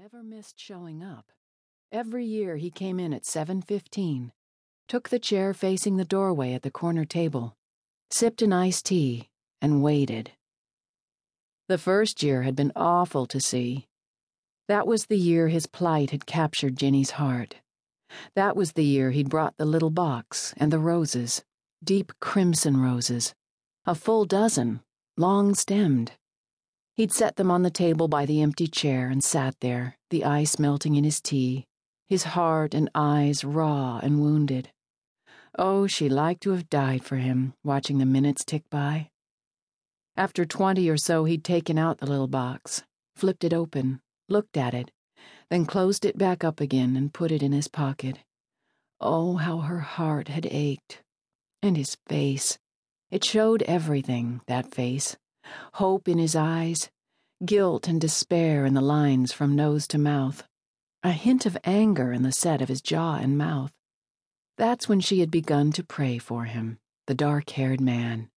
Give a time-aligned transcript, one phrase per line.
[0.00, 1.30] never missed showing up.
[1.92, 4.32] Every year he came in at 7:15,
[4.88, 7.54] took the chair facing the doorway at the corner table,
[8.10, 9.28] sipped an iced tea,
[9.60, 10.32] and waited.
[11.68, 13.88] The first year had been awful to see.
[14.68, 17.56] That was the year his plight had captured Ginny's heart.
[18.34, 21.44] That was the year he'd brought the little box and the roses,
[21.84, 23.34] deep crimson roses,
[23.84, 24.80] a full dozen,
[25.18, 26.12] long stemmed.
[27.00, 30.58] He'd set them on the table by the empty chair and sat there, the ice
[30.58, 31.64] melting in his tea,
[32.10, 34.70] his heart and eyes raw and wounded.
[35.58, 39.08] Oh, she liked to have died for him, watching the minutes tick by.
[40.14, 42.82] After twenty or so, he'd taken out the little box,
[43.16, 44.90] flipped it open, looked at it,
[45.48, 48.18] then closed it back up again and put it in his pocket.
[49.00, 51.00] Oh, how her heart had ached.
[51.62, 52.58] And his face.
[53.10, 55.16] It showed everything, that face
[55.74, 56.90] hope in his eyes,
[57.44, 60.44] guilt and despair in the lines from nose to mouth,
[61.02, 63.72] a hint of anger in the set of his jaw and mouth.
[64.58, 68.28] That's when she had begun to pray for him, the dark haired man.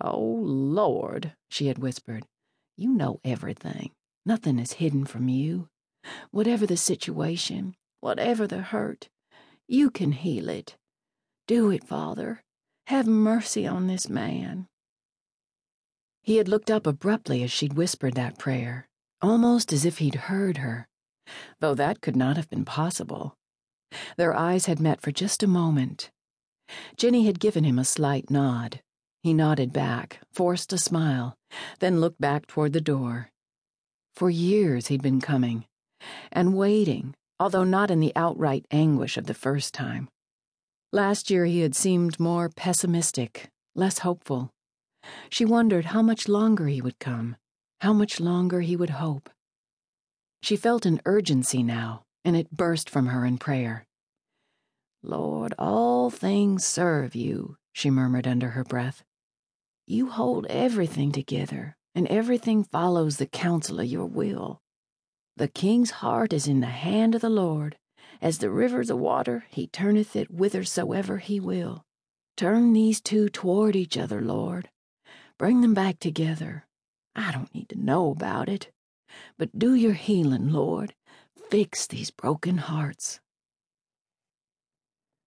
[0.00, 2.24] Oh, Lord, she had whispered,
[2.76, 3.90] you know everything.
[4.24, 5.68] Nothing is hidden from you.
[6.30, 9.10] Whatever the situation, whatever the hurt,
[9.68, 10.76] you can heal it.
[11.46, 12.42] Do it, Father.
[12.86, 14.66] Have mercy on this man.
[16.22, 18.88] He had looked up abruptly as she'd whispered that prayer,
[19.22, 20.88] almost as if he'd heard her,
[21.60, 23.36] though that could not have been possible.
[24.16, 26.10] Their eyes had met for just a moment.
[26.96, 28.80] Ginny had given him a slight nod.
[29.22, 31.36] He nodded back, forced a smile,
[31.80, 33.30] then looked back toward the door.
[34.14, 35.66] For years he'd been coming,
[36.30, 40.08] and waiting, although not in the outright anguish of the first time.
[40.92, 44.50] Last year he had seemed more pessimistic, less hopeful.
[45.30, 47.36] She wondered how much longer he would come,
[47.80, 49.30] how much longer he would hope.
[50.42, 53.86] She felt an urgency now, and it burst from her in prayer.
[55.02, 59.02] Lord, all things serve you, she murmured under her breath.
[59.86, 64.60] You hold everything together, and everything follows the counsel of your will.
[65.36, 67.78] The king's heart is in the hand of the Lord.
[68.20, 71.84] As the rivers of water, he turneth it whithersoever he will.
[72.36, 74.68] Turn these two toward each other, Lord.
[75.40, 76.66] Bring them back together.
[77.16, 78.70] I don't need to know about it.
[79.38, 80.92] But do your healing, Lord.
[81.48, 83.20] Fix these broken hearts.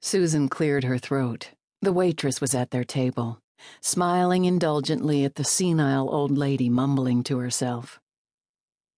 [0.00, 1.50] Susan cleared her throat.
[1.82, 3.40] The waitress was at their table,
[3.82, 7.98] smiling indulgently at the senile old lady mumbling to herself.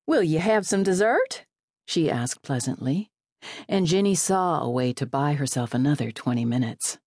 [0.07, 1.47] Will you have some dessert?
[1.87, 3.09] she asked pleasantly,
[3.67, 6.99] and Ginny saw a way to buy herself another twenty minutes.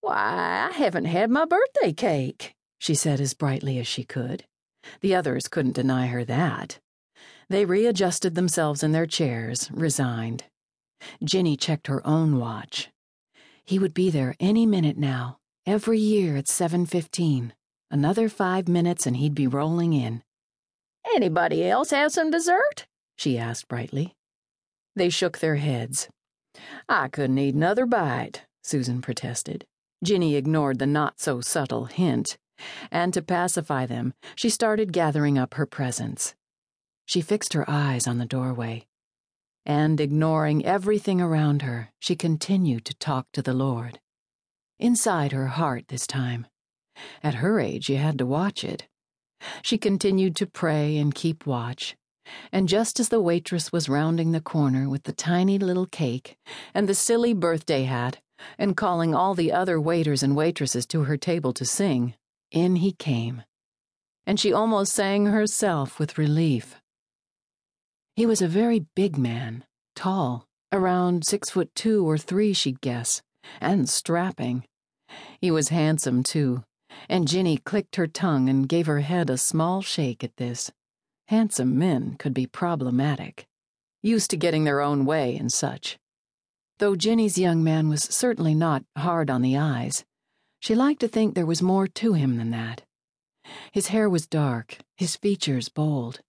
[0.00, 4.44] Why, I haven't had my birthday cake she said as brightly as she could.
[5.00, 6.78] The others couldn't deny her that.
[7.48, 10.44] They readjusted themselves in their chairs, resigned.
[11.22, 12.90] Ginny checked her own watch.
[13.64, 17.52] He would be there any minute now, every year at 7:15.
[17.90, 20.22] Another 5 minutes and he'd be rolling in.
[21.14, 22.86] Anybody else have some dessert?
[23.16, 24.14] she asked brightly.
[24.94, 26.08] They shook their heads.
[26.88, 29.64] I couldn't eat another bite, Susan protested.
[30.04, 32.36] Ginny ignored the not so subtle hint
[32.90, 36.34] and to pacify them, she started gathering up her presents.
[37.06, 38.86] She fixed her eyes on the doorway,
[39.64, 44.00] and ignoring everything around her, she continued to talk to the Lord.
[44.78, 46.46] Inside her heart this time.
[47.22, 48.88] At her age, you had to watch it.
[49.62, 51.96] She continued to pray and keep watch,
[52.52, 56.36] and just as the waitress was rounding the corner with the tiny little cake
[56.74, 58.18] and the silly birthday hat,
[58.58, 62.14] and calling all the other waiters and waitresses to her table to sing,
[62.50, 63.42] in he came,
[64.26, 66.76] and she almost sang herself with relief.
[68.14, 69.64] He was a very big man,
[69.94, 73.22] tall, around six foot two or three, she'd guess,
[73.60, 74.64] and strapping.
[75.40, 76.64] He was handsome, too,
[77.08, 80.70] and Ginny clicked her tongue and gave her head a small shake at this.
[81.28, 83.46] Handsome men could be problematic,
[84.02, 85.98] used to getting their own way and such.
[86.78, 90.04] Though Ginny's young man was certainly not hard on the eyes,
[90.60, 92.82] she liked to think there was more to him than that.
[93.72, 96.20] His hair was dark, his features bold,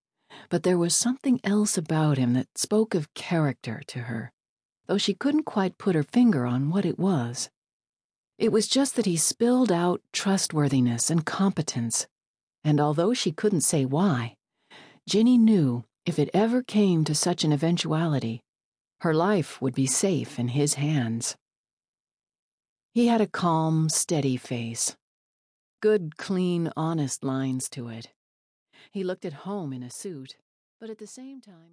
[0.49, 4.31] but there was something else about him that spoke of character to her,
[4.87, 7.49] though she couldn't quite put her finger on what it was.
[8.37, 12.07] It was just that he spilled out trustworthiness and competence,
[12.63, 14.35] and although she couldn't say why,
[15.07, 18.41] Ginny knew if it ever came to such an eventuality,
[19.01, 21.35] her life would be safe in his hands.
[22.93, 24.95] He had a calm, steady face.
[25.79, 28.09] Good, clean, honest lines to it.
[28.91, 30.37] He looked at home in a suit,
[30.79, 31.67] but at the same time,